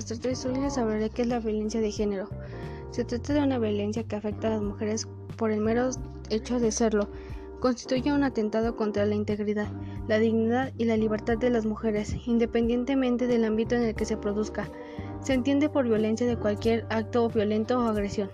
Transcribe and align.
tardes. 0.00 0.44
Hoy 0.44 0.56
les 0.60 0.78
hablaré 0.78 1.10
qué 1.10 1.22
es 1.22 1.28
la 1.28 1.40
violencia 1.40 1.80
de 1.80 1.90
género. 1.90 2.28
Se 2.90 3.04
trata 3.04 3.34
de 3.34 3.42
una 3.42 3.58
violencia 3.58 4.02
que 4.04 4.16
afecta 4.16 4.48
a 4.48 4.50
las 4.50 4.62
mujeres 4.62 5.08
por 5.36 5.50
el 5.50 5.60
mero 5.60 5.90
hecho 6.30 6.58
de 6.58 6.72
serlo. 6.72 7.08
Constituye 7.60 8.12
un 8.12 8.24
atentado 8.24 8.76
contra 8.76 9.06
la 9.06 9.14
integridad, 9.14 9.68
la 10.08 10.18
dignidad 10.18 10.72
y 10.76 10.84
la 10.84 10.96
libertad 10.96 11.38
de 11.38 11.50
las 11.50 11.64
mujeres, 11.64 12.14
independientemente 12.26 13.26
del 13.26 13.44
ámbito 13.44 13.74
en 13.74 13.82
el 13.82 13.94
que 13.94 14.04
se 14.04 14.16
produzca. 14.16 14.68
Se 15.20 15.32
entiende 15.32 15.68
por 15.68 15.84
violencia 15.84 16.26
de 16.26 16.36
cualquier 16.36 16.86
acto 16.90 17.28
violento 17.28 17.78
o 17.78 17.82
agresión 17.82 18.30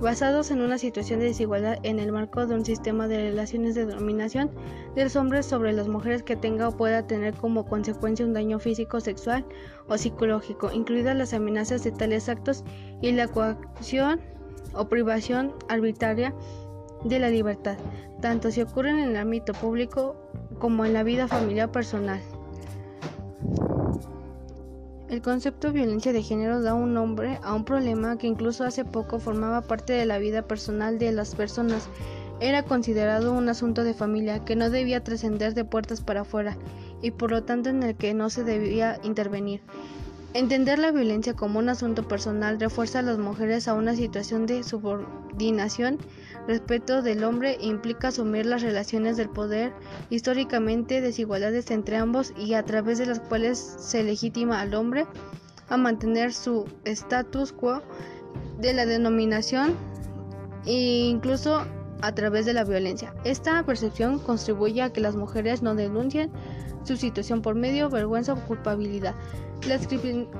basados 0.00 0.50
en 0.50 0.60
una 0.60 0.78
situación 0.78 1.20
de 1.20 1.26
desigualdad 1.26 1.78
en 1.82 1.98
el 1.98 2.12
marco 2.12 2.46
de 2.46 2.54
un 2.54 2.64
sistema 2.64 3.08
de 3.08 3.18
relaciones 3.18 3.74
de 3.74 3.86
dominación 3.86 4.50
de 4.94 5.04
los 5.04 5.16
hombres 5.16 5.46
sobre 5.46 5.72
las 5.72 5.88
mujeres 5.88 6.22
que 6.22 6.36
tenga 6.36 6.68
o 6.68 6.76
pueda 6.76 7.06
tener 7.06 7.34
como 7.34 7.64
consecuencia 7.64 8.26
un 8.26 8.32
daño 8.32 8.58
físico, 8.58 9.00
sexual 9.00 9.44
o 9.88 9.96
psicológico, 9.96 10.72
incluidas 10.72 11.16
las 11.16 11.32
amenazas 11.32 11.84
de 11.84 11.92
tales 11.92 12.28
actos 12.28 12.64
y 13.00 13.12
la 13.12 13.28
coacción 13.28 14.20
o 14.74 14.88
privación 14.88 15.54
arbitraria 15.68 16.34
de 17.04 17.18
la 17.18 17.30
libertad, 17.30 17.76
tanto 18.20 18.50
si 18.50 18.62
ocurren 18.62 18.98
en 18.98 19.10
el 19.10 19.16
ámbito 19.16 19.52
público 19.52 20.16
como 20.58 20.84
en 20.84 20.92
la 20.92 21.02
vida 21.02 21.28
familiar 21.28 21.70
personal. 21.70 22.20
El 25.14 25.22
concepto 25.22 25.68
de 25.68 25.74
violencia 25.74 26.12
de 26.12 26.24
género 26.24 26.60
da 26.60 26.74
un 26.74 26.92
nombre 26.92 27.38
a 27.44 27.54
un 27.54 27.64
problema 27.64 28.18
que 28.18 28.26
incluso 28.26 28.64
hace 28.64 28.84
poco 28.84 29.20
formaba 29.20 29.60
parte 29.60 29.92
de 29.92 30.06
la 30.06 30.18
vida 30.18 30.42
personal 30.42 30.98
de 30.98 31.12
las 31.12 31.36
personas. 31.36 31.88
Era 32.40 32.64
considerado 32.64 33.32
un 33.32 33.48
asunto 33.48 33.84
de 33.84 33.94
familia 33.94 34.44
que 34.44 34.56
no 34.56 34.70
debía 34.70 35.04
trascender 35.04 35.54
de 35.54 35.64
puertas 35.64 36.00
para 36.00 36.22
afuera 36.22 36.58
y 37.00 37.12
por 37.12 37.30
lo 37.30 37.44
tanto 37.44 37.70
en 37.70 37.84
el 37.84 37.94
que 37.94 38.12
no 38.12 38.28
se 38.28 38.42
debía 38.42 38.98
intervenir. 39.04 39.60
Entender 40.34 40.80
la 40.80 40.90
violencia 40.90 41.34
como 41.34 41.60
un 41.60 41.68
asunto 41.68 42.08
personal 42.08 42.58
refuerza 42.58 42.98
a 42.98 43.02
las 43.02 43.18
mujeres 43.18 43.68
a 43.68 43.74
una 43.74 43.94
situación 43.94 44.46
de 44.46 44.64
subordinación. 44.64 45.98
Respeto 46.48 47.02
del 47.02 47.22
hombre 47.22 47.56
e 47.60 47.66
implica 47.66 48.08
asumir 48.08 48.44
las 48.44 48.60
relaciones 48.62 49.16
del 49.16 49.28
poder, 49.28 49.72
históricamente 50.10 51.00
desigualdades 51.00 51.70
entre 51.70 51.98
ambos 51.98 52.34
y 52.36 52.54
a 52.54 52.64
través 52.64 52.98
de 52.98 53.06
las 53.06 53.20
cuales 53.20 53.58
se 53.78 54.02
legitima 54.02 54.60
al 54.60 54.74
hombre 54.74 55.06
a 55.68 55.76
mantener 55.76 56.32
su 56.32 56.66
status 56.84 57.52
quo 57.52 57.80
de 58.58 58.74
la 58.74 58.86
denominación. 58.86 59.76
E 60.66 61.06
incluso 61.10 61.64
a 62.04 62.14
través 62.14 62.44
de 62.44 62.52
la 62.52 62.64
violencia. 62.64 63.14
Esta 63.24 63.62
percepción 63.64 64.18
contribuye 64.18 64.82
a 64.82 64.92
que 64.92 65.00
las 65.00 65.16
mujeres 65.16 65.62
no 65.62 65.74
denuncien 65.74 66.30
su 66.84 66.96
situación 66.98 67.40
por 67.40 67.54
medio, 67.54 67.88
vergüenza 67.88 68.34
o 68.34 68.46
culpabilidad. 68.46 69.14
La 69.66 69.78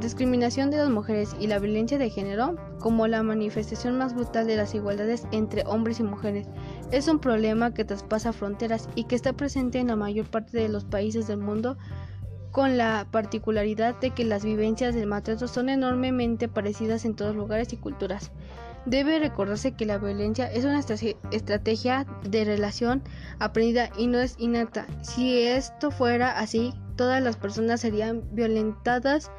discriminación 0.00 0.70
de 0.70 0.78
las 0.78 0.88
mujeres 0.88 1.36
y 1.38 1.46
la 1.46 1.58
violencia 1.58 1.98
de 1.98 2.08
género, 2.08 2.56
como 2.78 3.06
la 3.06 3.22
manifestación 3.22 3.98
más 3.98 4.14
brutal 4.14 4.46
de 4.46 4.56
las 4.56 4.74
igualdades 4.74 5.26
entre 5.32 5.62
hombres 5.66 6.00
y 6.00 6.04
mujeres, 6.04 6.46
es 6.90 7.06
un 7.08 7.18
problema 7.18 7.74
que 7.74 7.84
traspasa 7.84 8.32
fronteras 8.32 8.88
y 8.94 9.04
que 9.04 9.16
está 9.16 9.34
presente 9.34 9.78
en 9.78 9.88
la 9.88 9.96
mayor 9.96 10.30
parte 10.30 10.56
de 10.56 10.70
los 10.70 10.84
países 10.84 11.26
del 11.26 11.40
mundo, 11.40 11.76
con 12.52 12.78
la 12.78 13.06
particularidad 13.10 14.00
de 14.00 14.10
que 14.12 14.24
las 14.24 14.42
vivencias 14.42 14.94
del 14.94 15.06
maltrato 15.06 15.46
son 15.46 15.68
enormemente 15.68 16.48
parecidas 16.48 17.04
en 17.04 17.14
todos 17.14 17.36
lugares 17.36 17.70
y 17.74 17.76
culturas. 17.76 18.32
Debe 18.86 19.18
recordarse 19.18 19.72
que 19.72 19.84
la 19.84 19.98
violencia 19.98 20.50
es 20.50 20.64
una 20.64 20.80
estrategia 20.80 22.06
de 22.24 22.44
relación 22.44 23.02
aprendida 23.38 23.90
y 23.98 24.06
no 24.06 24.18
es 24.18 24.36
innata. 24.38 24.86
Si 25.02 25.42
esto 25.42 25.90
fuera 25.90 26.38
así, 26.38 26.72
todas 26.96 27.22
las 27.22 27.36
personas 27.36 27.82
serían 27.82 28.22
violentadas 28.32 29.30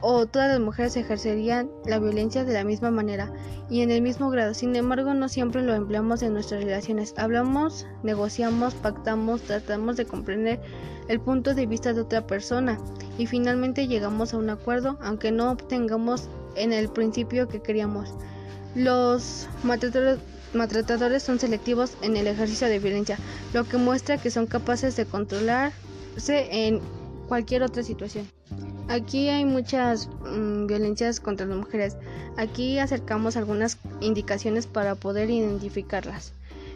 o 0.00 0.26
todas 0.26 0.48
las 0.48 0.60
mujeres 0.60 0.96
ejercerían 0.96 1.70
la 1.86 1.98
violencia 1.98 2.44
de 2.44 2.52
la 2.52 2.64
misma 2.64 2.90
manera 2.90 3.32
y 3.70 3.80
en 3.80 3.90
el 3.90 4.02
mismo 4.02 4.28
grado. 4.28 4.54
Sin 4.54 4.74
embargo, 4.76 5.14
no 5.14 5.28
siempre 5.28 5.62
lo 5.62 5.74
empleamos 5.74 6.22
en 6.22 6.34
nuestras 6.34 6.64
relaciones. 6.64 7.14
Hablamos, 7.16 7.86
negociamos, 8.02 8.74
pactamos, 8.74 9.42
tratamos 9.42 9.96
de 9.96 10.04
comprender 10.04 10.60
el 11.08 11.20
punto 11.20 11.54
de 11.54 11.66
vista 11.66 11.92
de 11.92 12.00
otra 12.00 12.26
persona 12.26 12.78
y 13.18 13.26
finalmente 13.26 13.86
llegamos 13.86 14.34
a 14.34 14.38
un 14.38 14.50
acuerdo, 14.50 14.98
aunque 15.00 15.30
no 15.30 15.52
obtengamos 15.52 16.28
en 16.56 16.72
el 16.72 16.88
principio 16.88 17.48
que 17.48 17.62
queríamos. 17.62 18.14
Los 18.74 19.48
maltratadores, 19.62 21.22
son 21.22 21.38
selectivos 21.38 21.96
en 22.02 22.16
el 22.16 22.26
ejercicio 22.26 22.66
de 22.68 22.78
violencia, 22.78 23.18
lo 23.52 23.64
que 23.64 23.76
muestra 23.76 24.18
que 24.18 24.30
son 24.30 24.46
capaces 24.46 24.96
de 24.96 25.06
controlarse 25.06 25.72
en 26.28 26.80
cualquier 27.28 27.62
otra 27.62 27.82
situación. 27.82 28.28
Aquí 28.88 29.28
hay 29.28 29.44
muchas 29.44 30.08
mm, 30.08 30.66
violencias 30.66 31.20
contra 31.20 31.46
las 31.46 31.56
mujeres. 31.56 31.96
Aquí 32.36 32.78
acercamos 32.78 33.36
algunas 33.36 33.78
indicaciones 34.00 34.66
para 34.66 34.94
poder 34.94 35.30
identificarlas. 35.30 36.32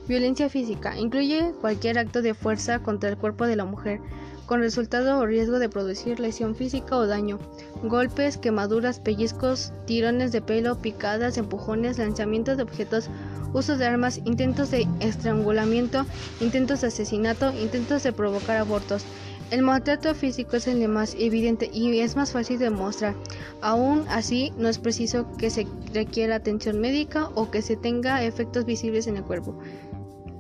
Violencia 0.08 0.48
física 0.48 0.96
incluye 0.96 1.52
cualquier 1.60 1.98
acto 1.98 2.22
de 2.22 2.32
fuerza 2.32 2.78
contra 2.78 3.10
el 3.10 3.19
cuerpo 3.19 3.46
de 3.46 3.56
la 3.56 3.66
mujer, 3.66 4.00
con 4.46 4.60
resultado 4.60 5.19
o 5.19 5.26
riesgo 5.26 5.58
de 5.58 5.69
producir 5.69 6.19
lesión 6.19 6.56
física 6.56 6.96
o 6.96 7.06
daño. 7.06 7.38
Golpes, 7.82 8.38
quemaduras, 8.38 9.00
pellizcos, 9.00 9.70
tirones 9.86 10.32
de 10.32 10.41
pelo, 10.41 10.78
picadas, 10.78 11.36
empujones, 11.36 11.98
lanzamientos 11.98 12.56
de 12.56 12.62
objetos, 12.62 13.10
uso 13.52 13.76
de 13.76 13.84
armas, 13.84 14.22
intentos 14.24 14.70
de 14.70 14.88
estrangulamiento, 15.00 16.06
intentos 16.40 16.80
de 16.80 16.86
asesinato, 16.86 17.52
intentos 17.52 18.02
de 18.02 18.12
provocar 18.12 18.56
abortos. 18.56 19.04
El 19.50 19.62
maltrato 19.62 20.14
físico 20.14 20.56
es 20.56 20.66
el 20.69 20.86
más 20.88 21.16
evidente 21.19 21.70
y 21.72 21.98
es 22.00 22.16
más 22.16 22.32
fácil 22.32 22.58
de 22.58 22.70
mostrar. 22.70 23.14
Aún 23.60 24.06
así, 24.08 24.54
no 24.56 24.69
es 24.69 24.78
preciso 24.78 25.26
que 25.36 25.50
se 25.50 25.66
requiera 25.92 26.36
atención 26.36 26.80
médica 26.80 27.28
o 27.34 27.50
que 27.50 27.60
se 27.60 27.76
tenga 27.76 28.25
efectos 28.25 28.64
visibles 28.64 29.06
en 29.06 29.19
el 29.19 29.25
cuerpo. 29.25 29.54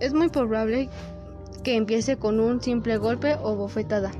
Es 0.00 0.14
muy 0.14 0.28
probable 0.28 0.88
que 1.62 1.74
empiece 1.74 2.16
con 2.16 2.40
un 2.40 2.62
simple 2.62 2.96
golpe 2.98 3.36
o 3.42 3.56
bofetada. 3.56 4.12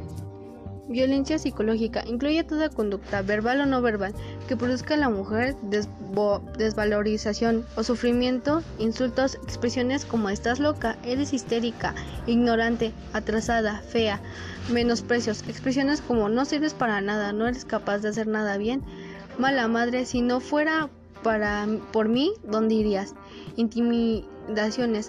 Violencia 0.89 1.39
psicológica 1.39 2.03
incluye 2.07 2.43
toda 2.45 2.71
conducta, 2.71 3.21
verbal 3.21 3.61
o 3.61 3.67
no 3.67 3.83
verbal, 3.83 4.15
que 4.49 4.57
produzca 4.57 4.95
a 4.95 4.97
la 4.97 5.11
mujer 5.11 5.55
desvalorización 6.57 7.67
o 7.77 7.83
sufrimiento, 7.83 8.63
insultos, 8.79 9.35
expresiones 9.35 10.07
como 10.07 10.31
estás 10.31 10.61
loca, 10.61 10.97
eres 11.05 11.35
histérica, 11.35 11.95
ignorante, 12.27 12.93
atrasada, 13.13 13.83
fea, 13.83 14.23
menosprecios, 14.73 15.45
expresiones 15.47 16.01
como 16.01 16.31
no 16.31 16.47
sirves 16.47 16.73
para 16.73 17.03
nada, 17.03 17.35
no 17.35 17.47
eres 17.47 17.67
capaz 17.67 17.99
de 17.99 18.09
hacer 18.09 18.27
nada 18.27 18.57
bien, 18.57 18.83
mala 19.39 19.69
madre, 19.69 20.07
si 20.07 20.23
no 20.23 20.41
fuera 20.41 20.89
para 21.23 21.67
por 21.93 22.09
mí, 22.09 22.33
¿dónde 22.45 22.77
irías? 22.77 23.15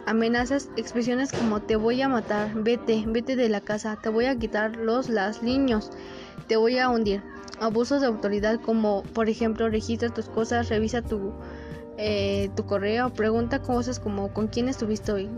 Amenazas, 0.05 0.69
expresiones 0.75 1.31
como 1.31 1.61
te 1.61 1.75
voy 1.75 2.01
a 2.01 2.09
matar, 2.09 2.53
vete, 2.55 3.03
vete 3.07 3.35
de 3.35 3.49
la 3.49 3.61
casa, 3.61 3.97
te 4.01 4.09
voy 4.09 4.25
a 4.25 4.37
quitar 4.37 4.75
los 4.75 5.09
las 5.09 5.43
niños, 5.43 5.91
te 6.47 6.57
voy 6.57 6.77
a 6.77 6.89
hundir. 6.89 7.23
Abusos 7.59 8.01
de 8.01 8.07
autoridad 8.07 8.59
como 8.61 9.03
por 9.03 9.29
ejemplo 9.29 9.69
registra 9.69 10.09
tus 10.09 10.29
cosas, 10.29 10.69
revisa 10.69 11.01
tu 11.01 11.33
eh, 12.01 12.49
tu 12.55 12.65
correo, 12.65 13.09
pregunta 13.09 13.61
cosas 13.61 13.99
como 13.99 14.31
con 14.31 14.47
quién 14.47 14.69
estuviste 14.69 15.11
hoy, 15.11 15.29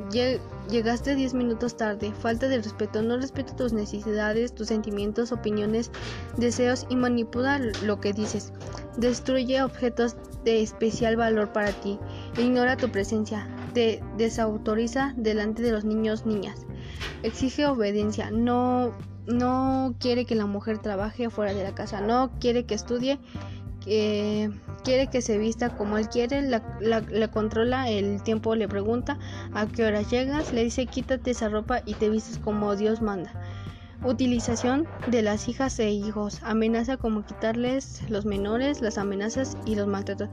llegaste 0.69 1.16
10 1.16 1.33
minutos 1.33 1.75
tarde, 1.75 2.13
falta 2.19 2.47
de 2.47 2.57
respeto, 2.57 3.01
no 3.01 3.18
respeta 3.18 3.56
tus 3.56 3.73
necesidades, 3.73 4.53
tus 4.53 4.68
sentimientos, 4.68 5.31
opiniones, 5.31 5.89
deseos 6.38 6.85
y 6.88 6.95
manipula 6.95 7.57
lo 7.83 8.00
que 8.00 8.13
dices. 8.13 8.53
Destruye 8.95 9.63
objetos 9.63 10.16
de 10.44 10.62
especial 10.62 11.16
valor 11.16 11.51
para 11.51 11.72
ti, 11.72 11.97
ignora 12.38 12.78
tu 12.78 12.89
presencia, 12.89 13.47
te 13.73 14.03
desautoriza 14.17 15.13
delante 15.17 15.61
de 15.61 15.71
los 15.71 15.85
niños 15.85 16.25
niñas. 16.25 16.65
Exige 17.23 17.65
obediencia, 17.65 18.31
no 18.31 18.94
no 19.27 19.95
quiere 20.00 20.25
que 20.25 20.35
la 20.35 20.45
mujer 20.45 20.79
trabaje 20.79 21.29
fuera 21.29 21.53
de 21.53 21.63
la 21.63 21.75
casa, 21.75 22.01
no 22.01 22.31
quiere 22.39 22.65
que 22.65 22.73
estudie, 22.75 23.19
quiere 23.83 25.07
que 25.12 25.21
se 25.21 25.38
vista 25.38 25.75
como 25.75 25.97
él 25.97 26.09
quiere, 26.09 26.41
la, 26.41 27.27
controla 27.31 27.89
el 27.89 28.21
tiempo, 28.23 28.56
le 28.56 28.68
pregunta 28.68 29.18
a 29.53 29.68
qué 29.68 29.85
hora 29.85 30.01
llegas, 30.01 30.53
le 30.53 30.63
dice 30.63 30.85
quítate 30.85 31.31
esa 31.31 31.50
ropa 31.50 31.81
y 31.85 31.94
te 31.95 32.09
vistes 32.09 32.38
como 32.38 32.75
Dios 32.75 33.01
manda. 33.01 33.33
Utilización 34.03 34.88
de 35.07 35.21
las 35.21 35.47
hijas 35.47 35.77
e 35.79 35.91
hijos, 35.91 36.41
amenaza 36.44 36.97
como 36.97 37.24
quitarles 37.24 38.01
los 38.09 38.25
menores, 38.25 38.81
las 38.81 38.97
amenazas 38.97 39.57
y 39.65 39.75
los 39.75 39.88
maltratos. 39.88 40.29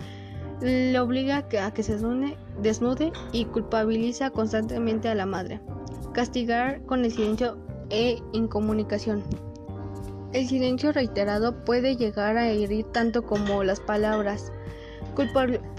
Le 0.60 0.99
obliga 0.99 1.46
a 1.62 1.72
que 1.72 1.82
se 1.82 1.99
desnude 2.60 3.12
y 3.32 3.44
culpabiliza 3.44 4.31
constantemente 4.31 5.08
a 5.08 5.14
la 5.14 5.26
madre. 5.26 5.60
Castigar 6.12 6.82
con 6.82 7.05
el 7.05 7.12
silencio 7.12 7.58
e 7.90 8.19
incomunicación. 8.32 9.22
El 10.32 10.46
silencio 10.46 10.93
reiterado 10.93 11.64
puede 11.64 11.96
llegar 11.96 12.37
a 12.37 12.49
herir 12.49 12.87
tanto 12.87 13.22
como 13.22 13.62
las 13.62 13.81
palabras. 13.81 14.52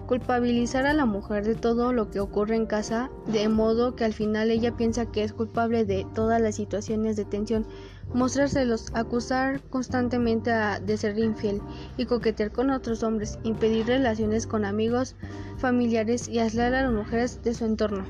culpabilizar 0.07 0.85
a 0.85 0.93
la 0.93 1.05
mujer 1.05 1.45
de 1.45 1.55
todo 1.55 1.93
lo 1.93 2.09
que 2.09 2.19
ocurre 2.19 2.55
en 2.55 2.65
casa, 2.65 3.11
de 3.27 3.47
modo 3.47 3.95
que 3.95 4.05
al 4.05 4.13
final 4.13 4.49
ella 4.49 4.75
piensa 4.75 5.05
que 5.05 5.23
es 5.23 5.33
culpable 5.33 5.85
de 5.85 6.05
todas 6.15 6.41
las 6.41 6.55
situaciones 6.55 7.15
de 7.15 7.25
tensión, 7.25 7.67
mostrárselos, 8.13 8.87
acusar 8.93 9.61
constantemente 9.69 10.51
de 10.51 10.97
ser 10.97 11.17
infiel 11.19 11.61
y 11.97 12.05
coquetear 12.05 12.51
con 12.51 12.69
otros 12.69 13.03
hombres, 13.03 13.39
impedir 13.43 13.85
relaciones 13.85 14.47
con 14.47 14.65
amigos, 14.65 15.15
familiares 15.57 16.27
y 16.27 16.39
aislar 16.39 16.73
a 16.73 16.83
las 16.83 16.93
mujeres 16.93 17.41
de 17.43 17.53
su 17.53 17.65
entorno. 17.65 18.05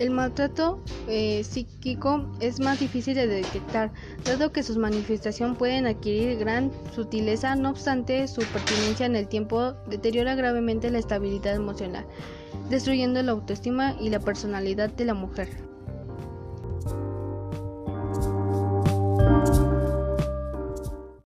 El 0.00 0.10
maltrato 0.12 0.82
eh, 1.08 1.44
psíquico 1.44 2.24
es 2.40 2.58
más 2.58 2.80
difícil 2.80 3.14
de 3.14 3.26
detectar, 3.26 3.92
dado 4.24 4.50
que 4.50 4.62
sus 4.62 4.78
manifestaciones 4.78 5.58
pueden 5.58 5.86
adquirir 5.86 6.38
gran 6.38 6.72
sutileza, 6.94 7.54
no 7.54 7.68
obstante 7.68 8.26
su 8.26 8.40
pertinencia 8.40 9.04
en 9.04 9.14
el 9.14 9.28
tiempo 9.28 9.74
deteriora 9.90 10.34
gravemente 10.36 10.90
la 10.90 11.00
estabilidad 11.00 11.54
emocional, 11.54 12.06
destruyendo 12.70 13.22
la 13.22 13.32
autoestima 13.32 13.94
y 14.00 14.08
la 14.08 14.20
personalidad 14.20 14.88
de 14.88 15.04
la 15.04 15.12
mujer. 15.12 15.69